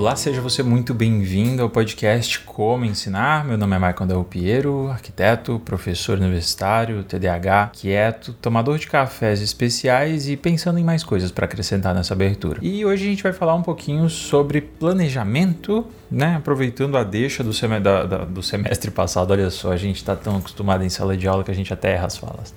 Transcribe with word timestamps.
Olá, 0.00 0.16
seja 0.16 0.40
você 0.40 0.62
muito 0.62 0.94
bem-vindo 0.94 1.62
ao 1.62 1.68
podcast 1.68 2.40
Como 2.40 2.86
Ensinar. 2.86 3.44
Meu 3.44 3.58
nome 3.58 3.76
é 3.76 3.78
Michael 3.78 4.06
Del 4.06 4.24
Piero, 4.24 4.88
arquiteto, 4.88 5.60
professor 5.62 6.16
universitário, 6.16 7.04
TDAH, 7.04 7.72
quieto, 7.74 8.32
tomador 8.32 8.78
de 8.78 8.86
cafés 8.86 9.42
especiais 9.42 10.26
e 10.26 10.38
pensando 10.38 10.78
em 10.78 10.82
mais 10.82 11.04
coisas 11.04 11.30
para 11.30 11.44
acrescentar 11.44 11.94
nessa 11.94 12.14
abertura. 12.14 12.60
E 12.62 12.82
hoje 12.82 13.04
a 13.04 13.10
gente 13.10 13.22
vai 13.22 13.34
falar 13.34 13.54
um 13.54 13.60
pouquinho 13.60 14.08
sobre 14.08 14.62
planejamento, 14.62 15.86
né? 16.10 16.36
Aproveitando 16.36 16.96
a 16.96 17.04
deixa 17.04 17.44
do, 17.44 17.52
sem 17.52 17.68
da, 17.68 18.06
da, 18.06 18.24
do 18.24 18.42
semestre 18.42 18.90
passado. 18.90 19.32
Olha 19.32 19.50
só, 19.50 19.70
a 19.70 19.76
gente 19.76 19.96
está 19.96 20.16
tão 20.16 20.38
acostumado 20.38 20.82
em 20.82 20.88
sala 20.88 21.14
de 21.14 21.28
aula 21.28 21.44
que 21.44 21.50
a 21.50 21.54
gente 21.54 21.74
até 21.74 21.92
erra 21.92 22.06
as 22.06 22.16
falas. 22.16 22.54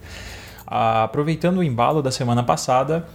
Ah, 0.65 1.03
aproveitando 1.03 1.57
o 1.57 1.63
embalo 1.63 2.01
da 2.01 2.09
semana 2.09 2.41
passada, 2.41 3.05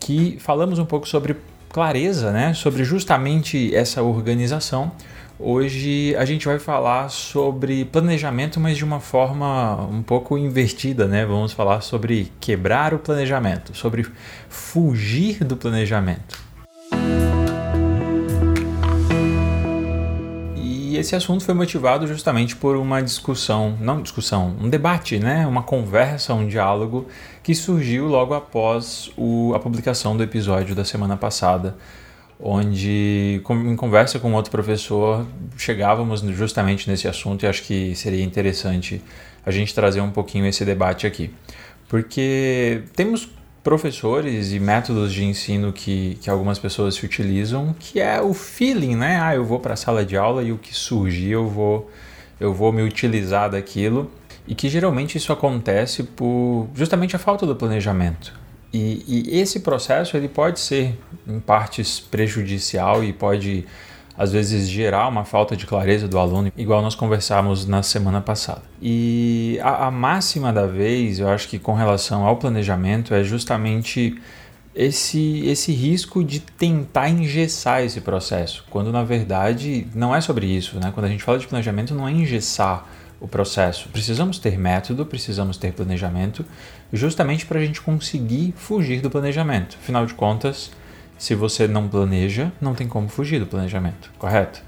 que 0.00 0.38
falamos 0.40 0.80
um 0.80 0.84
pouco 0.84 1.06
sobre 1.06 1.36
clareza 1.70 2.32
né, 2.32 2.52
sobre 2.52 2.84
justamente 2.84 3.74
essa 3.74 4.02
organização. 4.02 4.92
Hoje 5.38 6.14
a 6.16 6.24
gente 6.26 6.46
vai 6.46 6.58
falar 6.58 7.08
sobre 7.08 7.86
planejamento, 7.86 8.60
mas 8.60 8.76
de 8.76 8.84
uma 8.84 9.00
forma 9.00 9.76
um 9.86 10.02
pouco 10.02 10.36
invertida, 10.36 11.06
né? 11.06 11.24
Vamos 11.24 11.54
falar 11.54 11.80
sobre 11.80 12.30
quebrar 12.38 12.92
o 12.92 12.98
planejamento, 12.98 13.74
sobre 13.74 14.06
fugir 14.50 15.42
do 15.42 15.56
planejamento. 15.56 16.49
Esse 21.00 21.16
assunto 21.16 21.44
foi 21.44 21.54
motivado 21.54 22.06
justamente 22.06 22.54
por 22.54 22.76
uma 22.76 23.02
discussão, 23.02 23.76
não 23.80 24.02
discussão, 24.02 24.56
um 24.60 24.68
debate, 24.68 25.18
né? 25.18 25.46
uma 25.46 25.62
conversa, 25.62 26.34
um 26.34 26.46
diálogo 26.46 27.08
que 27.42 27.54
surgiu 27.54 28.06
logo 28.06 28.34
após 28.34 29.10
o, 29.16 29.52
a 29.54 29.58
publicação 29.58 30.16
do 30.16 30.22
episódio 30.22 30.74
da 30.74 30.84
semana 30.84 31.16
passada, 31.16 31.76
onde, 32.38 33.42
em 33.48 33.76
conversa 33.76 34.18
com 34.18 34.32
outro 34.32 34.50
professor, 34.50 35.26
chegávamos 35.56 36.20
justamente 36.20 36.88
nesse 36.88 37.08
assunto 37.08 37.44
e 37.44 37.48
acho 37.48 37.62
que 37.62 37.94
seria 37.94 38.22
interessante 38.22 39.02
a 39.44 39.50
gente 39.50 39.74
trazer 39.74 40.00
um 40.00 40.10
pouquinho 40.10 40.46
esse 40.46 40.64
debate 40.64 41.06
aqui. 41.06 41.30
Porque 41.88 42.82
temos 42.94 43.28
professores 43.62 44.52
e 44.52 44.58
métodos 44.58 45.12
de 45.12 45.24
ensino 45.24 45.72
que, 45.72 46.18
que 46.20 46.30
algumas 46.30 46.58
pessoas 46.58 46.94
se 46.94 47.04
utilizam, 47.04 47.74
que 47.78 48.00
é 48.00 48.20
o 48.20 48.32
feeling, 48.32 48.96
né? 48.96 49.20
Ah, 49.20 49.34
eu 49.34 49.44
vou 49.44 49.60
para 49.60 49.74
a 49.74 49.76
sala 49.76 50.04
de 50.04 50.16
aula 50.16 50.42
e 50.42 50.50
o 50.52 50.58
que 50.58 50.74
surgir 50.74 51.30
eu 51.30 51.46
vou, 51.46 51.90
eu 52.38 52.54
vou 52.54 52.72
me 52.72 52.82
utilizar 52.82 53.50
daquilo. 53.50 54.10
E 54.48 54.54
que 54.54 54.68
geralmente 54.68 55.16
isso 55.16 55.32
acontece 55.32 56.02
por 56.02 56.68
justamente 56.74 57.14
a 57.14 57.18
falta 57.18 57.46
do 57.46 57.54
planejamento. 57.54 58.34
E, 58.72 59.04
e 59.06 59.38
esse 59.38 59.60
processo 59.60 60.16
ele 60.16 60.28
pode 60.28 60.58
ser 60.58 60.98
em 61.26 61.38
partes 61.38 62.00
prejudicial 62.00 63.04
e 63.04 63.12
pode 63.12 63.66
às 64.20 64.32
vezes 64.32 64.68
gerar 64.68 65.08
uma 65.08 65.24
falta 65.24 65.56
de 65.56 65.64
clareza 65.64 66.06
do 66.06 66.18
aluno, 66.18 66.52
igual 66.54 66.82
nós 66.82 66.94
conversamos 66.94 67.66
na 67.66 67.82
semana 67.82 68.20
passada. 68.20 68.60
E 68.82 69.58
a, 69.62 69.86
a 69.86 69.90
máxima 69.90 70.52
da 70.52 70.66
vez, 70.66 71.20
eu 71.20 71.28
acho 71.30 71.48
que 71.48 71.58
com 71.58 71.72
relação 71.72 72.26
ao 72.26 72.36
planejamento, 72.36 73.14
é 73.14 73.24
justamente 73.24 74.20
esse, 74.74 75.40
esse 75.46 75.72
risco 75.72 76.22
de 76.22 76.38
tentar 76.38 77.08
engessar 77.08 77.82
esse 77.82 78.02
processo, 78.02 78.62
quando 78.68 78.92
na 78.92 79.02
verdade 79.02 79.86
não 79.94 80.14
é 80.14 80.20
sobre 80.20 80.44
isso. 80.44 80.78
Né? 80.78 80.90
Quando 80.92 81.06
a 81.06 81.08
gente 81.08 81.24
fala 81.24 81.38
de 81.38 81.46
planejamento, 81.46 81.94
não 81.94 82.06
é 82.06 82.12
engessar 82.12 82.86
o 83.18 83.26
processo. 83.26 83.88
Precisamos 83.88 84.38
ter 84.38 84.58
método, 84.58 85.06
precisamos 85.06 85.56
ter 85.56 85.72
planejamento, 85.72 86.44
justamente 86.92 87.46
para 87.46 87.58
a 87.58 87.64
gente 87.64 87.80
conseguir 87.80 88.52
fugir 88.54 89.00
do 89.00 89.08
planejamento. 89.08 89.78
Afinal 89.80 90.04
de 90.04 90.12
contas, 90.12 90.70
se 91.20 91.34
você 91.34 91.68
não 91.68 91.86
planeja, 91.86 92.50
não 92.58 92.74
tem 92.74 92.88
como 92.88 93.06
fugir 93.06 93.38
do 93.38 93.46
planejamento, 93.46 94.10
correto? 94.18 94.62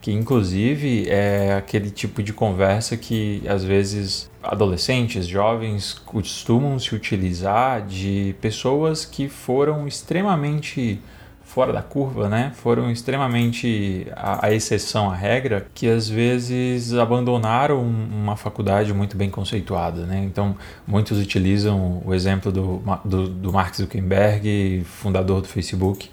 Que 0.00 0.12
inclusive 0.12 1.08
é 1.08 1.56
aquele 1.56 1.90
tipo 1.90 2.22
de 2.22 2.32
conversa 2.32 2.96
que 2.96 3.42
às 3.48 3.64
vezes 3.64 4.30
adolescentes, 4.40 5.26
jovens 5.26 5.94
costumam 5.94 6.78
se 6.78 6.94
utilizar 6.94 7.84
de 7.84 8.36
pessoas 8.40 9.04
que 9.04 9.28
foram 9.28 9.88
extremamente 9.88 11.00
fora 11.46 11.72
da 11.72 11.80
curva, 11.80 12.28
né? 12.28 12.52
Foram 12.56 12.90
extremamente 12.90 14.06
a, 14.14 14.46
a, 14.46 14.52
exceção 14.52 15.10
à 15.10 15.14
regra, 15.14 15.66
que 15.72 15.88
às 15.88 16.08
vezes 16.08 16.92
abandonaram 16.92 17.80
uma 17.80 18.36
faculdade 18.36 18.92
muito 18.92 19.16
bem 19.16 19.30
conceituada, 19.30 20.04
né? 20.04 20.22
Então, 20.24 20.56
muitos 20.86 21.18
utilizam 21.18 22.02
o 22.04 22.12
exemplo 22.12 22.50
do, 22.50 22.82
do, 23.04 23.28
do 23.28 23.52
Mark 23.52 23.74
Zuckerberg, 23.74 24.82
fundador 24.84 25.40
do 25.40 25.48
Facebook, 25.48 26.10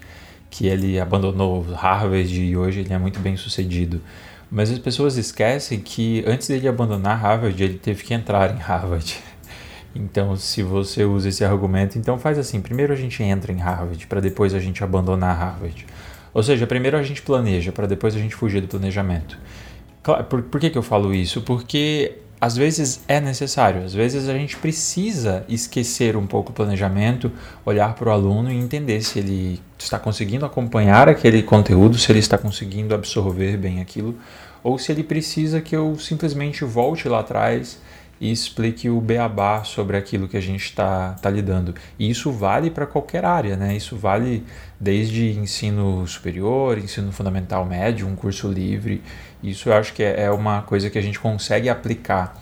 que 0.49 0.67
ele 0.67 0.99
abandonou 0.99 1.63
Harvard 1.73 2.41
e 2.41 2.55
hoje 2.55 2.81
ele 2.81 2.93
é 2.93 2.97
muito 2.99 3.19
bem 3.19 3.35
sucedido. 3.35 3.99
Mas 4.51 4.69
as 4.69 4.77
pessoas 4.77 5.17
esquecem 5.17 5.79
que 5.79 6.23
antes 6.27 6.47
dele 6.47 6.67
abandonar 6.67 7.19
Harvard, 7.19 7.61
ele 7.61 7.79
teve 7.79 8.03
que 8.03 8.13
entrar 8.13 8.55
em 8.55 8.59
Harvard. 8.59 9.17
Então, 9.95 10.35
se 10.35 10.63
você 10.63 11.03
usa 11.03 11.29
esse 11.29 11.45
argumento, 11.45 11.97
então 11.97 12.17
faz 12.17 12.37
assim: 12.39 12.59
primeiro 12.61 12.93
a 12.93 12.95
gente 12.95 13.21
entra 13.21 13.51
em 13.51 13.57
Harvard, 13.57 14.07
para 14.07 14.19
depois 14.19 14.53
a 14.53 14.59
gente 14.59 14.83
abandonar 14.83 15.37
Harvard. 15.37 15.85
Ou 16.33 16.41
seja, 16.41 16.65
primeiro 16.65 16.97
a 16.97 17.03
gente 17.03 17.21
planeja, 17.21 17.71
para 17.71 17.85
depois 17.85 18.15
a 18.15 18.19
gente 18.19 18.33
fugir 18.33 18.61
do 18.61 18.67
planejamento. 18.67 19.37
Por, 20.29 20.41
por 20.43 20.59
que, 20.59 20.69
que 20.69 20.77
eu 20.77 20.83
falo 20.83 21.13
isso? 21.13 21.41
Porque 21.41 22.17
às 22.41 22.57
vezes 22.57 23.01
é 23.07 23.21
necessário, 23.21 23.85
às 23.85 23.93
vezes 23.93 24.27
a 24.27 24.33
gente 24.33 24.57
precisa 24.57 25.45
esquecer 25.47 26.17
um 26.17 26.27
pouco 26.27 26.51
o 26.51 26.53
planejamento, 26.53 27.31
olhar 27.65 27.95
para 27.95 28.09
o 28.09 28.11
aluno 28.11 28.51
e 28.51 28.57
entender 28.57 29.01
se 29.01 29.19
ele 29.19 29.61
está 29.79 29.97
conseguindo 29.97 30.45
acompanhar 30.45 31.07
aquele 31.07 31.41
conteúdo, 31.41 31.97
se 31.97 32.11
ele 32.11 32.19
está 32.19 32.37
conseguindo 32.37 32.93
absorver 32.93 33.55
bem 33.55 33.79
aquilo, 33.79 34.17
ou 34.61 34.77
se 34.77 34.91
ele 34.91 35.03
precisa 35.03 35.61
que 35.61 35.73
eu 35.73 35.97
simplesmente 35.97 36.65
volte 36.65 37.07
lá 37.07 37.21
atrás 37.21 37.79
e 38.23 38.31
explique 38.31 38.89
o 38.89 39.01
beabá 39.01 39.65
sobre 39.65 39.97
aquilo 39.97 40.29
que 40.29 40.37
a 40.37 40.41
gente 40.41 40.63
está 40.63 41.11
tá 41.21 41.29
lidando. 41.29 41.75
E 41.99 42.09
isso 42.09 42.31
vale 42.31 42.71
para 42.71 42.87
qualquer 42.87 43.25
área, 43.25 43.57
né? 43.57 43.75
Isso 43.75 43.97
vale 43.97 44.45
desde 44.79 45.37
ensino 45.37 46.07
superior, 46.07 46.77
ensino 46.77 47.11
fundamental 47.11 47.65
médio, 47.65 48.07
um 48.07 48.15
curso 48.15 48.47
livre. 48.47 49.03
Isso 49.43 49.67
eu 49.67 49.73
acho 49.73 49.93
que 49.93 50.01
é, 50.01 50.23
é 50.23 50.31
uma 50.31 50.61
coisa 50.61 50.89
que 50.89 50.97
a 50.97 51.01
gente 51.01 51.19
consegue 51.19 51.67
aplicar 51.67 52.41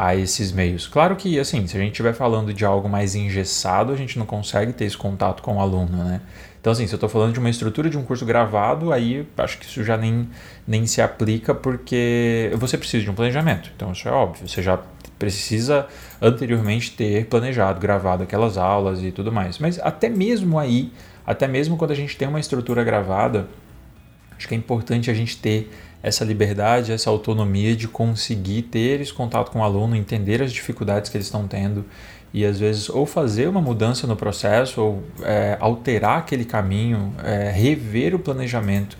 a 0.00 0.16
esses 0.16 0.50
meios. 0.50 0.86
Claro 0.86 1.14
que, 1.14 1.38
assim, 1.38 1.66
se 1.66 1.76
a 1.76 1.80
gente 1.80 1.92
estiver 1.92 2.14
falando 2.14 2.54
de 2.54 2.64
algo 2.64 2.88
mais 2.88 3.14
engessado, 3.14 3.92
a 3.92 3.96
gente 3.96 4.18
não 4.18 4.24
consegue 4.24 4.72
ter 4.72 4.86
esse 4.86 4.96
contato 4.96 5.42
com 5.42 5.58
o 5.58 5.60
aluno, 5.60 5.94
né? 6.02 6.22
Então, 6.58 6.72
assim, 6.72 6.86
se 6.86 6.94
eu 6.94 6.96
estou 6.96 7.08
falando 7.08 7.34
de 7.34 7.38
uma 7.38 7.50
estrutura 7.50 7.90
de 7.90 7.98
um 7.98 8.02
curso 8.02 8.24
gravado, 8.24 8.94
aí 8.94 9.26
acho 9.36 9.58
que 9.58 9.66
isso 9.66 9.84
já 9.84 9.98
nem, 9.98 10.26
nem 10.66 10.86
se 10.86 11.02
aplica 11.02 11.54
porque 11.54 12.50
você 12.54 12.78
precisa 12.78 13.04
de 13.04 13.10
um 13.10 13.14
planejamento. 13.14 13.70
Então, 13.76 13.92
isso 13.92 14.08
é 14.08 14.10
óbvio. 14.10 14.48
Você 14.48 14.62
já 14.62 14.78
precisa 15.18 15.86
anteriormente 16.20 16.92
ter 16.92 17.26
planejado, 17.26 17.78
gravado 17.78 18.22
aquelas 18.22 18.56
aulas 18.56 19.02
e 19.02 19.12
tudo 19.12 19.30
mais. 19.30 19.58
Mas 19.58 19.78
até 19.78 20.08
mesmo 20.08 20.58
aí, 20.58 20.90
até 21.26 21.46
mesmo 21.46 21.76
quando 21.76 21.90
a 21.90 21.94
gente 21.94 22.16
tem 22.16 22.26
uma 22.26 22.40
estrutura 22.40 22.82
gravada, 22.82 23.48
acho 24.40 24.48
que 24.48 24.54
é 24.54 24.56
importante 24.56 25.10
a 25.10 25.14
gente 25.14 25.36
ter 25.36 25.70
essa 26.02 26.24
liberdade, 26.24 26.92
essa 26.92 27.10
autonomia 27.10 27.76
de 27.76 27.86
conseguir 27.86 28.62
ter 28.62 29.02
esse 29.02 29.12
contato 29.12 29.50
com 29.50 29.58
o 29.58 29.62
aluno, 29.62 29.94
entender 29.94 30.42
as 30.42 30.50
dificuldades 30.50 31.10
que 31.10 31.16
eles 31.18 31.26
estão 31.26 31.46
tendo 31.46 31.84
e 32.32 32.42
às 32.42 32.58
vezes 32.58 32.88
ou 32.88 33.04
fazer 33.04 33.48
uma 33.48 33.60
mudança 33.60 34.06
no 34.06 34.16
processo 34.16 34.80
ou 34.80 35.02
é, 35.22 35.58
alterar 35.60 36.20
aquele 36.20 36.46
caminho, 36.46 37.12
é, 37.22 37.50
rever 37.50 38.14
o 38.14 38.18
planejamento 38.18 38.96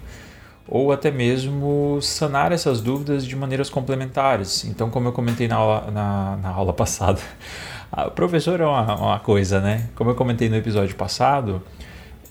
ou 0.69 0.93
até 0.93 1.11
mesmo 1.11 1.99
sanar 2.03 2.53
essas 2.53 2.83
dúvidas 2.83 3.27
de 3.27 3.35
maneiras 3.35 3.71
complementares. 3.71 4.67
Então, 4.67 4.91
como 4.91 5.09
eu 5.09 5.13
comentei 5.13 5.49
na 5.49 5.57
aula, 5.57 5.91
na, 5.91 6.37
na 6.37 6.49
aula 6.51 6.75
passada, 6.75 7.19
o 8.07 8.11
professor 8.11 8.61
é 8.61 8.67
uma, 8.67 8.95
uma 8.95 9.19
coisa, 9.19 9.59
né? 9.59 9.89
Como 9.97 10.11
eu 10.11 10.15
comentei 10.15 10.51
no 10.51 10.57
episódio 10.57 10.95
passado, 10.97 11.63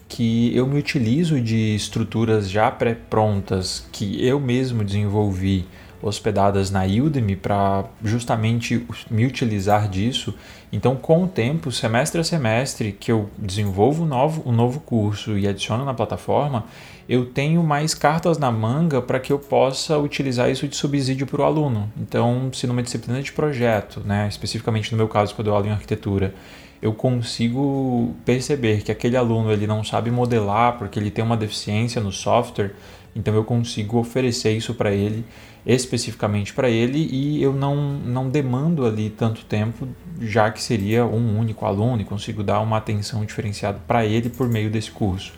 que 0.10 0.56
eu 0.58 0.66
me 0.66 0.80
utilizo 0.80 1.40
de 1.40 1.76
estruturas 1.76 2.50
já 2.50 2.70
pré-prontas 2.72 3.88
que 3.92 4.26
eu 4.26 4.40
mesmo 4.40 4.84
desenvolvi 4.84 5.68
hospedadas 6.02 6.72
na 6.72 6.84
Udemy 6.86 7.36
para 7.36 7.86
justamente 8.04 8.86
me 9.10 9.26
utilizar 9.26 9.88
disso. 9.88 10.34
Então, 10.72 10.96
com 10.96 11.26
o 11.26 11.28
tempo, 11.28 11.72
semestre 11.72 12.22
a 12.22 12.24
semestre 12.24 12.92
que 12.92 13.12
eu 13.12 13.30
desenvolvo 13.38 14.04
um 14.04 14.08
novo, 14.08 14.44
um 14.46 14.52
novo 14.52 14.80
curso 14.80 15.38
e 15.38 15.48
adiciono 15.48 15.86
na 15.86 15.94
plataforma, 15.94 16.66
eu 17.08 17.26
tenho 17.26 17.62
mais 17.64 17.94
cartas 17.94 18.38
na 18.38 18.52
manga 18.52 19.02
para 19.02 19.20
que 19.20 19.34
eu 19.34 19.40
possa 19.40 19.98
utilizar 19.98 20.50
isso 20.50 20.68
de 20.68 20.76
subsídio 20.76 21.28
para 21.28 21.42
o 21.42 21.44
aluno. 21.44 21.92
Então, 21.98 22.50
se 22.54 22.66
numa 22.66 22.84
disciplina 22.84 23.22
de 23.22 23.32
projeto, 23.32 24.02
né, 24.06 24.28
especificamente 24.28 24.92
no 24.92 24.98
meu 24.98 25.08
caso, 25.08 25.36
quando 25.36 25.48
eu 25.48 25.56
aula 25.56 25.68
em 25.68 25.72
arquitetura, 25.72 26.34
eu 26.81 26.94
consigo 26.94 28.16
perceber 28.26 28.84
que 28.84 28.92
aquele 28.92 29.18
aluno 29.18 29.52
ele 29.52 29.68
não 29.68 29.84
sabe 29.84 30.10
modelar 30.10 30.78
porque 30.78 31.00
ele 31.00 31.12
tem 31.12 31.24
uma 31.24 31.38
deficiência 31.38 32.02
no 32.02 32.12
software, 32.12 32.74
então 33.16 33.34
eu 33.34 33.44
consigo 33.44 33.98
oferecer 33.98 34.56
isso 34.56 34.74
para 34.74 34.92
ele 34.92 35.26
especificamente 35.66 36.54
para 36.54 36.70
ele 36.70 37.08
e 37.12 37.42
eu 37.42 37.54
não, 37.54 37.76
não 37.76 38.30
demando 38.30 38.86
ali 38.86 39.10
tanto 39.10 39.44
tempo, 39.46 39.88
já 40.20 40.50
que 40.52 40.62
seria 40.62 41.06
um 41.06 41.38
único 41.38 41.66
aluno 41.66 42.02
e 42.02 42.06
consigo 42.06 42.44
dar 42.44 42.60
uma 42.60 42.78
atenção 42.78 43.24
diferenciada 43.25 43.80
para 43.88 44.06
ele 44.06 44.30
por 44.30 44.48
meio 44.48 44.70
desse 44.70 44.92
curso. 44.92 45.34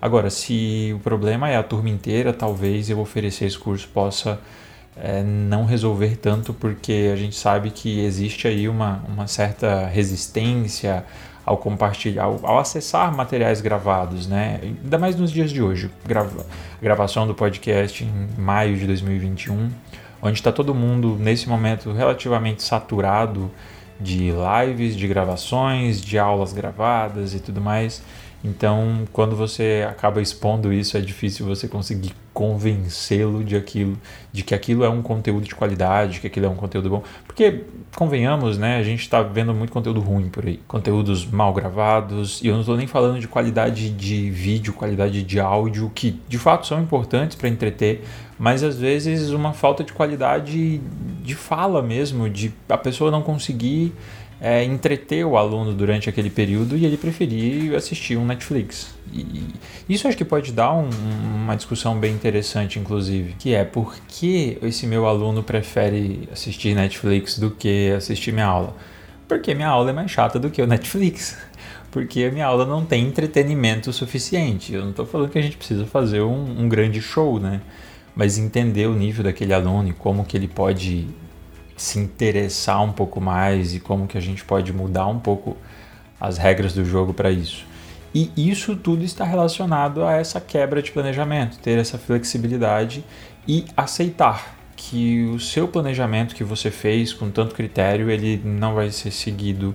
Agora, 0.00 0.30
se 0.30 0.92
o 0.94 0.98
problema 0.98 1.48
é 1.48 1.56
a 1.56 1.62
turma 1.62 1.90
inteira, 1.90 2.32
talvez 2.32 2.88
eu 2.88 2.98
oferecer 2.98 3.46
esse 3.46 3.58
curso 3.58 3.88
possa 3.88 4.40
é, 4.96 5.22
não 5.22 5.64
resolver 5.64 6.16
tanto, 6.16 6.52
porque 6.52 7.10
a 7.12 7.16
gente 7.16 7.36
sabe 7.36 7.70
que 7.70 8.00
existe 8.00 8.46
aí 8.46 8.68
uma, 8.68 9.02
uma 9.08 9.26
certa 9.26 9.86
resistência 9.86 11.04
ao 11.44 11.56
compartilhar, 11.56 12.24
ao, 12.24 12.40
ao, 12.44 12.58
acessar 12.58 13.14
materiais 13.14 13.60
gravados, 13.60 14.26
né? 14.26 14.60
Ainda 14.62 14.98
mais 14.98 15.16
nos 15.16 15.30
dias 15.30 15.50
de 15.50 15.62
hoje. 15.62 15.90
Grava, 16.06 16.46
gravação 16.80 17.26
do 17.26 17.34
podcast 17.34 18.04
em 18.04 18.40
maio 18.40 18.76
de 18.76 18.86
2021, 18.86 19.70
onde 20.22 20.38
está 20.38 20.52
todo 20.52 20.74
mundo 20.74 21.16
nesse 21.18 21.48
momento 21.48 21.92
relativamente 21.92 22.62
saturado 22.62 23.50
de 24.00 24.32
lives, 24.32 24.96
de 24.96 25.06
gravações, 25.06 26.00
de 26.00 26.18
aulas 26.18 26.52
gravadas 26.52 27.34
e 27.34 27.40
tudo 27.40 27.60
mais. 27.60 28.02
Então, 28.42 29.06
quando 29.12 29.36
você 29.36 29.86
acaba 29.88 30.22
expondo 30.22 30.72
isso, 30.72 30.96
é 30.96 31.00
difícil 31.00 31.44
você 31.44 31.68
conseguir 31.68 32.14
convencê-lo 32.32 33.44
de 33.44 33.54
aquilo, 33.54 33.98
de 34.32 34.42
que 34.42 34.54
aquilo 34.54 34.82
é 34.82 34.88
um 34.88 35.02
conteúdo 35.02 35.46
de 35.46 35.54
qualidade, 35.54 36.20
que 36.20 36.26
aquilo 36.26 36.46
é 36.46 36.48
um 36.48 36.54
conteúdo 36.54 36.88
bom. 36.88 37.02
Porque, 37.26 37.64
convenhamos, 37.94 38.56
né, 38.56 38.78
a 38.78 38.82
gente 38.82 39.00
está 39.00 39.20
vendo 39.22 39.52
muito 39.52 39.70
conteúdo 39.70 40.00
ruim 40.00 40.30
por 40.30 40.46
aí. 40.46 40.58
Conteúdos 40.66 41.26
mal 41.26 41.52
gravados, 41.52 42.40
e 42.42 42.46
eu 42.46 42.54
não 42.54 42.60
estou 42.60 42.78
nem 42.78 42.86
falando 42.86 43.20
de 43.20 43.28
qualidade 43.28 43.90
de 43.90 44.30
vídeo, 44.30 44.72
qualidade 44.72 45.22
de 45.22 45.38
áudio, 45.38 45.92
que 45.94 46.18
de 46.26 46.38
fato 46.38 46.66
são 46.66 46.80
importantes 46.80 47.36
para 47.36 47.48
entreter, 47.48 48.04
mas 48.38 48.62
às 48.62 48.78
vezes 48.78 49.30
uma 49.30 49.52
falta 49.52 49.84
de 49.84 49.92
qualidade 49.92 50.80
de 51.30 51.36
fala 51.36 51.80
mesmo, 51.80 52.28
de 52.28 52.52
a 52.68 52.76
pessoa 52.76 53.10
não 53.10 53.22
conseguir 53.22 53.92
é, 54.40 54.64
entreter 54.64 55.24
o 55.24 55.36
aluno 55.36 55.72
durante 55.72 56.08
aquele 56.08 56.28
período 56.30 56.76
e 56.76 56.84
ele 56.84 56.96
preferir 56.96 57.74
assistir 57.74 58.16
um 58.16 58.24
Netflix. 58.24 58.94
E 59.12 59.46
isso 59.88 60.08
acho 60.08 60.16
que 60.16 60.24
pode 60.24 60.52
dar 60.52 60.72
um, 60.72 60.88
uma 60.88 61.54
discussão 61.54 61.98
bem 61.98 62.12
interessante, 62.12 62.78
inclusive, 62.78 63.34
que 63.38 63.54
é 63.54 63.64
por 63.64 63.96
que 64.08 64.58
esse 64.62 64.86
meu 64.86 65.06
aluno 65.06 65.42
prefere 65.42 66.28
assistir 66.32 66.74
Netflix 66.74 67.38
do 67.38 67.50
que 67.50 67.92
assistir 67.92 68.32
minha 68.32 68.46
aula? 68.46 68.74
Porque 69.28 69.54
minha 69.54 69.68
aula 69.68 69.90
é 69.90 69.92
mais 69.92 70.10
chata 70.10 70.38
do 70.38 70.50
que 70.50 70.60
o 70.60 70.66
Netflix. 70.66 71.38
Porque 71.92 72.22
a 72.22 72.30
minha 72.30 72.46
aula 72.46 72.64
não 72.64 72.84
tem 72.84 73.04
entretenimento 73.04 73.92
suficiente. 73.92 74.72
Eu 74.72 74.82
não 74.82 74.90
estou 74.90 75.04
falando 75.04 75.28
que 75.28 75.38
a 75.38 75.42
gente 75.42 75.56
precisa 75.56 75.84
fazer 75.86 76.20
um, 76.20 76.60
um 76.60 76.68
grande 76.68 77.00
show, 77.02 77.40
né? 77.40 77.60
Mas 78.20 78.36
entender 78.36 78.86
o 78.86 78.94
nível 78.94 79.24
daquele 79.24 79.54
aluno 79.54 79.88
e 79.88 79.92
como 79.94 80.26
que 80.26 80.36
ele 80.36 80.46
pode 80.46 81.08
se 81.74 81.98
interessar 81.98 82.82
um 82.82 82.92
pouco 82.92 83.18
mais 83.18 83.74
e 83.74 83.80
como 83.80 84.06
que 84.06 84.18
a 84.18 84.20
gente 84.20 84.44
pode 84.44 84.74
mudar 84.74 85.06
um 85.06 85.18
pouco 85.18 85.56
as 86.20 86.36
regras 86.36 86.74
do 86.74 86.84
jogo 86.84 87.14
para 87.14 87.30
isso. 87.30 87.64
E 88.14 88.30
isso 88.36 88.76
tudo 88.76 89.02
está 89.04 89.24
relacionado 89.24 90.04
a 90.04 90.12
essa 90.16 90.38
quebra 90.38 90.82
de 90.82 90.92
planejamento, 90.92 91.58
ter 91.60 91.78
essa 91.78 91.96
flexibilidade 91.96 93.02
e 93.48 93.64
aceitar 93.74 94.54
que 94.76 95.24
o 95.34 95.40
seu 95.40 95.66
planejamento 95.66 96.34
que 96.34 96.44
você 96.44 96.70
fez 96.70 97.14
com 97.14 97.30
tanto 97.30 97.54
critério, 97.54 98.10
ele 98.10 98.38
não 98.44 98.74
vai 98.74 98.90
ser 98.90 99.12
seguido 99.12 99.74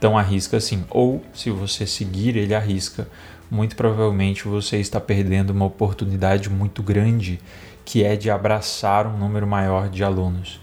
tão 0.00 0.16
à 0.16 0.22
risca 0.22 0.56
assim. 0.56 0.86
Ou 0.88 1.22
se 1.34 1.50
você 1.50 1.86
seguir 1.86 2.38
ele 2.38 2.54
à 2.54 2.58
risca, 2.58 3.06
muito 3.52 3.76
provavelmente 3.76 4.48
você 4.48 4.78
está 4.78 4.98
perdendo 4.98 5.50
uma 5.50 5.66
oportunidade 5.66 6.48
muito 6.48 6.82
grande 6.82 7.38
que 7.84 8.02
é 8.02 8.16
de 8.16 8.30
abraçar 8.30 9.06
um 9.06 9.18
número 9.18 9.46
maior 9.46 9.90
de 9.90 10.02
alunos. 10.02 10.58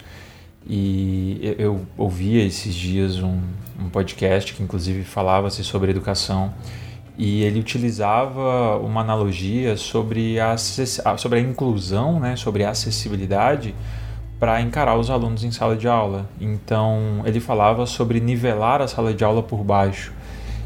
E 0.68 1.54
eu 1.56 1.86
ouvia 1.96 2.44
esses 2.44 2.74
dias 2.74 3.22
um, 3.22 3.38
um 3.78 3.88
podcast 3.88 4.52
que 4.52 4.60
inclusive 4.60 5.04
falava-se 5.04 5.62
sobre 5.62 5.92
educação 5.92 6.52
e 7.16 7.44
ele 7.44 7.60
utilizava 7.60 8.76
uma 8.78 9.02
analogia 9.02 9.76
sobre 9.76 10.40
a, 10.40 10.56
sobre 10.56 11.38
a 11.38 11.42
inclusão, 11.42 12.18
né, 12.18 12.34
sobre 12.34 12.64
a 12.64 12.70
acessibilidade 12.70 13.72
para 14.40 14.60
encarar 14.60 14.98
os 14.98 15.10
alunos 15.10 15.44
em 15.44 15.52
sala 15.52 15.76
de 15.76 15.86
aula. 15.86 16.28
Então 16.40 17.22
ele 17.24 17.38
falava 17.38 17.86
sobre 17.86 18.18
nivelar 18.18 18.82
a 18.82 18.88
sala 18.88 19.14
de 19.14 19.22
aula 19.22 19.44
por 19.44 19.62
baixo, 19.62 20.12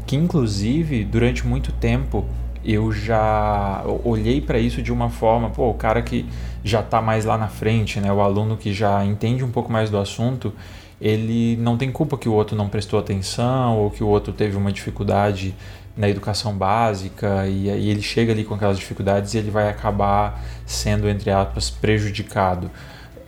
que 0.05 0.15
inclusive 0.15 1.03
durante 1.03 1.45
muito 1.45 1.71
tempo 1.71 2.25
eu 2.63 2.91
já 2.91 3.83
olhei 4.03 4.41
para 4.41 4.57
isso 4.57 4.81
de 4.81 4.91
uma 4.91 5.09
forma, 5.09 5.49
pô, 5.51 5.69
o 5.69 5.73
cara 5.75 6.01
que 6.01 6.25
já 6.63 6.79
está 6.79 6.99
mais 6.99 7.23
lá 7.23 7.37
na 7.37 7.47
frente, 7.47 7.99
né, 7.99 8.11
o 8.11 8.21
aluno 8.21 8.57
que 8.57 8.73
já 8.73 9.05
entende 9.05 9.43
um 9.43 9.51
pouco 9.51 9.71
mais 9.71 9.91
do 9.91 9.99
assunto, 9.99 10.51
ele 10.99 11.55
não 11.57 11.77
tem 11.77 11.91
culpa 11.91 12.17
que 12.17 12.27
o 12.27 12.33
outro 12.33 12.55
não 12.55 12.67
prestou 12.67 12.99
atenção 12.99 13.77
ou 13.77 13.91
que 13.91 14.03
o 14.03 14.07
outro 14.07 14.33
teve 14.33 14.57
uma 14.57 14.71
dificuldade 14.71 15.53
na 15.95 16.09
educação 16.09 16.57
básica 16.57 17.47
e 17.47 17.69
aí 17.69 17.89
ele 17.89 18.01
chega 18.01 18.31
ali 18.31 18.43
com 18.43 18.55
aquelas 18.55 18.79
dificuldades 18.79 19.33
e 19.33 19.37
ele 19.37 19.51
vai 19.51 19.69
acabar 19.69 20.43
sendo, 20.65 21.07
entre 21.07 21.29
aspas, 21.29 21.69
prejudicado. 21.69 22.71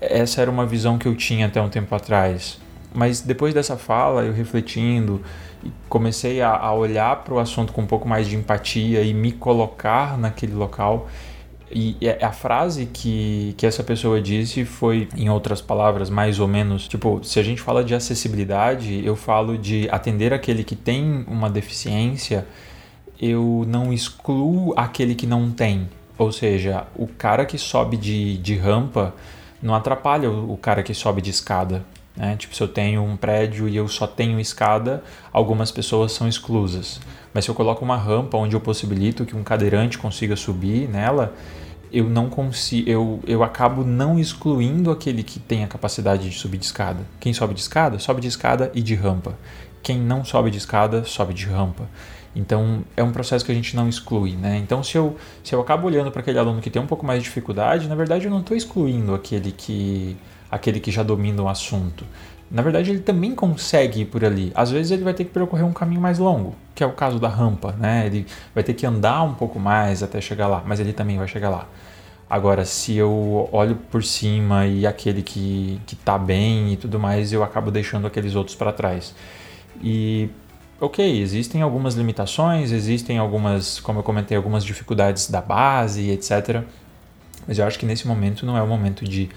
Essa 0.02 0.42
era 0.42 0.52
uma 0.52 0.66
visão 0.66 0.98
que 0.98 1.08
eu 1.08 1.16
tinha 1.16 1.46
até 1.46 1.62
um 1.62 1.70
tempo 1.70 1.94
atrás. 1.94 2.60
Mas 2.94 3.22
depois 3.22 3.54
dessa 3.54 3.78
fala, 3.78 4.24
eu 4.24 4.34
refletindo, 4.34 5.22
comecei 5.90 6.42
a, 6.42 6.56
a 6.56 6.74
olhar 6.74 7.24
para 7.24 7.34
o 7.34 7.40
assunto 7.40 7.74
com 7.74 7.82
um 7.82 7.88
pouco 7.88 8.08
mais 8.08 8.28
de 8.28 8.36
empatia 8.36 9.02
e 9.02 9.14
me 9.14 9.32
colocar 9.32 10.18
naquele 10.18 10.54
local. 10.54 11.08
E 11.70 11.98
a 12.22 12.32
frase 12.32 12.86
que, 12.86 13.54
que 13.58 13.66
essa 13.66 13.84
pessoa 13.84 14.22
disse 14.22 14.64
foi, 14.64 15.10
em 15.18 15.30
outras 15.30 15.62
palavras, 15.62 16.10
mais 16.10 16.40
ou 16.40 16.48
menos, 16.48 16.88
tipo, 16.88 17.22
se 17.24 17.40
a 17.40 17.44
gente 17.44 17.62
fala 17.62 17.84
de 17.84 17.94
acessibilidade, 17.94 19.06
eu 19.06 19.18
falo 19.18 19.58
de 19.58 19.88
atender 19.92 20.34
aquele 20.34 20.64
que 20.64 20.78
tem 20.78 21.26
uma 21.28 21.50
deficiência, 21.50 22.48
eu 23.22 23.66
não 23.68 23.92
excluo 23.92 24.74
aquele 24.78 25.14
que 25.14 25.28
não 25.28 25.52
tem. 25.52 25.90
Ou 26.18 26.32
seja, 26.32 26.88
o 26.96 27.06
cara 27.06 27.46
que 27.46 27.58
sobe 27.58 27.98
de, 27.98 28.38
de 28.38 28.56
rampa 28.56 29.14
não 29.62 29.76
atrapalha 29.76 30.32
o 30.32 30.58
cara 30.58 30.82
que 30.82 30.94
sobe 30.94 31.22
de 31.22 31.32
escada. 31.32 31.84
Né? 32.18 32.36
Tipo, 32.36 32.56
se 32.56 32.62
eu 32.62 32.68
tenho 32.68 33.04
um 33.04 33.16
prédio 33.16 33.70
e 33.70 33.76
eu 33.76 33.88
só 33.88 34.08
tenho 34.08 34.40
escada, 34.40 35.04
algumas 35.32 35.72
pessoas 35.72 36.12
são 36.12 36.28
exclusas. 36.28 37.00
Mas 37.34 37.46
se 37.46 37.52
eu 37.52 37.56
coloco 37.56 37.86
uma 37.86 37.96
rampa 37.96 38.36
onde 38.36 38.56
eu 38.56 38.60
possibilito 38.60 39.26
que 39.26 39.36
um 39.36 39.44
cadeirante 39.44 40.00
consiga 40.00 40.36
subir 40.36 40.90
nela, 40.90 41.36
eu 41.94 42.10
não 42.10 42.28
consigo, 42.28 42.90
eu, 42.90 43.20
eu 43.28 43.44
acabo 43.44 43.84
não 43.84 44.20
excluindo 44.20 44.90
aquele 44.90 45.22
que 45.22 45.40
tem 45.40 45.64
a 45.64 45.68
capacidade 45.68 46.28
de 46.28 46.36
subir 46.36 46.58
de 46.58 46.66
escada. 46.66 47.00
Quem 47.20 47.32
sobe 47.32 47.54
de 47.54 47.62
escada, 47.62 48.00
sobe 48.00 48.20
de 48.20 48.28
escada 48.28 48.72
e 48.74 48.82
de 48.82 48.96
rampa. 48.96 49.38
Quem 49.84 50.00
não 50.00 50.26
sobe 50.26 50.50
de 50.50 50.58
escada, 50.58 51.04
sobe 51.04 51.34
de 51.34 51.46
rampa. 51.46 51.88
Então 52.36 52.84
é 52.96 53.04
um 53.04 53.12
processo 53.12 53.46
que 53.46 53.52
a 53.52 53.56
gente 53.56 53.76
não 53.76 53.88
exclui, 53.88 54.34
né? 54.34 54.58
Então 54.58 54.84
se 54.84 54.98
eu, 54.98 55.16
se 55.44 55.56
eu 55.56 55.62
acabo 55.62 55.88
olhando 55.88 56.12
para 56.12 56.22
aquele 56.22 56.38
aluno 56.38 56.62
que 56.62 56.70
tem 56.70 56.82
um 56.82 56.88
pouco 56.88 57.06
mais 57.06 57.20
de 57.20 57.30
dificuldade, 57.30 57.88
na 57.88 57.96
verdade 57.96 58.26
eu 58.26 58.32
não 58.32 58.42
estou 58.42 58.56
excluindo 58.58 59.14
aquele 59.14 59.52
que 59.52 60.18
aquele 60.50 60.80
que 60.80 60.92
já 60.92 61.04
domina 61.04 61.42
o 61.42 61.50
assunto. 61.50 62.06
Na 62.50 62.62
verdade, 62.62 62.92
ele 62.92 63.00
também 63.00 63.36
consegue 63.36 64.02
ir 64.02 64.06
por 64.06 64.24
ali. 64.24 64.52
Às 64.56 64.72
vezes 64.72 64.92
ele 64.92 65.04
vai 65.04 65.14
ter 65.14 65.26
que 65.26 65.32
percorrer 65.32 65.64
um 65.64 65.74
caminho 65.74 66.00
mais 66.00 66.18
longo, 66.18 66.56
que 66.74 66.82
é 66.84 66.88
o 66.88 66.94
caso 66.94 67.20
da 67.20 67.28
rampa, 67.28 67.74
né? 67.74 68.06
Ele 68.06 68.26
vai 68.56 68.64
ter 68.64 68.74
que 68.74 68.86
andar 68.86 69.24
um 69.24 69.34
pouco 69.34 69.60
mais 69.60 70.02
até 70.02 70.22
chegar 70.22 70.48
lá, 70.48 70.64
mas 70.66 70.80
ele 70.80 70.94
também 70.94 71.18
vai 71.18 71.28
chegar 71.28 71.50
lá. 71.50 71.68
Agora, 72.30 72.66
se 72.66 72.96
eu 72.96 73.50
olho 73.52 73.76
por 73.90 74.04
cima 74.04 74.66
e 74.66 74.86
aquele 74.86 75.22
que, 75.22 75.80
que 75.86 75.96
tá 75.96 76.18
bem 76.18 76.74
e 76.74 76.78
tudo 76.78 77.00
mais, 77.00 77.32
eu 77.32 77.44
acabo 77.44 77.72
deixando 77.72 78.08
aqueles 78.08 78.36
outros 78.36 78.56
para 78.56 78.72
trás. 78.72 79.14
E, 79.82 80.30
ok, 80.80 81.22
existem 81.22 81.62
algumas 81.62 81.96
limitações, 81.96 82.72
existem 82.72 83.18
algumas, 83.18 83.80
como 83.80 84.00
eu 84.00 84.04
comentei, 84.04 84.36
algumas 84.36 84.64
dificuldades 84.64 85.30
da 85.30 85.42
base, 85.42 86.10
etc. 86.10 86.64
Mas 87.48 87.60
eu 87.60 87.66
acho 87.66 87.80
que 87.80 87.86
nesse 87.86 88.06
momento 88.06 88.46
não 88.46 88.58
é 88.58 88.62
o 88.62 88.68
momento 88.68 89.06
de 89.06 89.30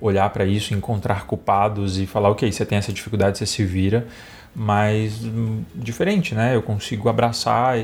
olhar 0.00 0.28
para 0.30 0.44
isso, 0.44 0.74
encontrar 0.74 1.26
culpados 1.26 1.98
e 1.98 2.06
falar, 2.06 2.30
ok, 2.30 2.50
você 2.50 2.64
tem 2.64 2.78
essa 2.78 2.92
dificuldade, 2.92 3.38
você 3.38 3.46
se 3.46 3.64
vira, 3.64 4.06
mas 4.54 5.24
hum, 5.24 5.62
diferente, 5.74 6.34
né? 6.34 6.54
Eu 6.54 6.62
consigo 6.62 7.08
abraçar 7.08 7.76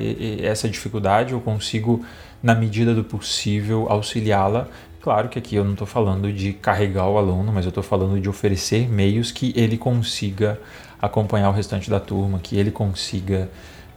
essa 0.43 0.69
dificuldade, 0.69 1.33
eu 1.33 1.40
consigo, 1.40 2.05
na 2.43 2.55
medida 2.55 2.95
do 2.95 3.02
possível, 3.02 3.87
auxiliá-la. 3.88 4.69
Claro 5.00 5.29
que 5.29 5.38
aqui 5.38 5.57
eu 5.57 5.64
não 5.64 5.73
estou 5.73 5.87
falando 5.87 6.33
de 6.33 6.52
carregar 6.52 7.09
o 7.09 7.17
aluno, 7.17 7.52
mas 7.52 7.64
eu 7.64 7.71
estou 7.71 7.83
falando 7.83 8.21
de 8.21 8.29
oferecer 8.29 8.88
meios 8.88 9.33
que 9.33 9.52
ele 9.57 9.79
consiga 9.79 10.61
acompanhar 11.00 11.49
o 11.49 11.52
restante 11.52 11.88
da 11.88 11.99
turma, 11.99 12.38
que 12.38 12.59
ele 12.59 12.71
consiga 12.71 13.49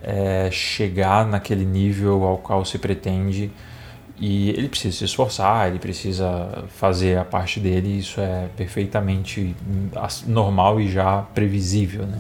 é, 0.02 0.50
chegar 0.50 1.28
naquele 1.28 1.66
nível 1.66 2.24
ao 2.24 2.38
qual 2.38 2.64
se 2.64 2.78
pretende 2.78 3.52
e 4.20 4.50
ele 4.52 4.70
precisa 4.70 4.98
se 4.98 5.06
esforçar, 5.06 5.68
ele 5.68 5.80
precisa 5.80 6.66
fazer 6.70 7.18
a 7.18 7.26
parte 7.26 7.60
dele, 7.60 7.98
isso 7.98 8.22
é 8.22 8.48
perfeitamente 8.56 9.56
normal 10.28 10.80
e 10.80 10.90
já 10.90 11.22
previsível. 11.34 12.06
Né? 12.06 12.20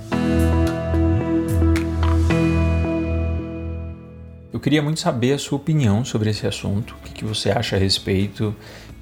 Eu 4.51 4.59
queria 4.59 4.81
muito 4.81 5.00
saber 5.00 5.33
a 5.33 5.38
sua 5.38 5.57
opinião 5.57 6.03
sobre 6.03 6.29
esse 6.29 6.47
assunto, 6.47 6.95
o 7.05 7.09
que, 7.09 7.25
você 7.25 7.51
acha 7.51 7.75
a 7.75 7.79
respeito. 7.79 8.55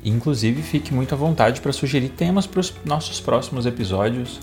Inclusive, 0.04 0.62
fique 0.62 0.94
muito 0.94 1.14
à 1.14 1.18
vontade 1.18 1.62
para 1.62 1.72
sugerir 1.72 2.10
temas 2.10 2.48
para 2.48 2.60
os 2.60 2.74
nossos 2.84 3.20
próximos 3.20 3.66
episódios, 3.66 4.40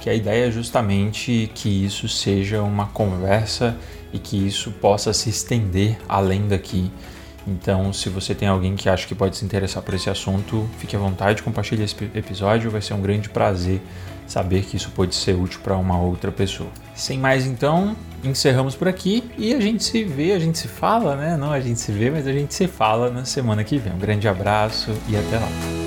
que 0.00 0.10
a 0.10 0.14
ideia 0.14 0.48
é 0.48 0.50
justamente 0.50 1.50
que 1.54 1.84
isso 1.84 2.08
seja 2.08 2.62
uma 2.62 2.86
conversa 2.86 3.76
e 4.12 4.18
que 4.18 4.36
isso 4.36 4.70
possa 4.72 5.12
se 5.12 5.30
estender 5.30 5.98
além 6.08 6.48
daqui 6.48 6.90
Então, 7.46 7.92
se 7.92 8.08
você 8.08 8.34
tem 8.34 8.48
alguém 8.48 8.74
que 8.74 8.88
acha 8.88 9.06
que 9.06 9.14
pode 9.14 9.36
se 9.36 9.44
interessar 9.44 9.82
por 9.82 9.94
esse 9.94 10.10
assunto, 10.10 10.68
fique 10.78 10.96
à 10.96 10.98
vontade, 10.98 11.42
compartilhe 11.42 11.84
esse 11.84 11.94
episódio, 12.14 12.70
vai 12.70 12.82
ser 12.82 12.94
um 12.94 13.00
grande 13.00 13.28
prazer 13.28 13.80
saber 14.26 14.64
que 14.64 14.76
isso 14.76 14.90
pode 14.90 15.14
ser 15.14 15.34
útil 15.36 15.60
para 15.62 15.76
uma 15.76 16.00
outra 16.00 16.32
pessoa. 16.32 16.68
Sem 16.94 17.18
mais 17.18 17.46
então, 17.46 17.96
encerramos 18.24 18.74
por 18.74 18.88
aqui 18.88 19.22
e 19.38 19.54
a 19.54 19.60
gente 19.60 19.84
se 19.84 20.02
vê, 20.02 20.32
a 20.32 20.38
gente 20.38 20.58
se 20.58 20.66
fala, 20.66 21.14
né? 21.14 21.36
Não 21.36 21.52
a 21.52 21.60
gente 21.60 21.78
se 21.78 21.92
vê, 21.92 22.10
mas 22.10 22.26
a 22.26 22.32
gente 22.32 22.52
se 22.52 22.66
fala 22.66 23.10
na 23.10 23.24
semana 23.24 23.62
que 23.62 23.78
vem. 23.78 23.92
Um 23.92 23.98
grande 23.98 24.26
abraço 24.26 24.90
e 25.08 25.16
até 25.16 25.38
lá. 25.38 25.85